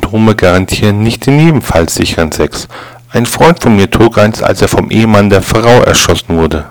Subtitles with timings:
[0.00, 2.68] Kondome garantieren nicht in jedem Fall sicheren Sex.
[3.12, 6.66] Ein Freund von mir trug eins, als er vom Ehemann der Frau erschossen wurde.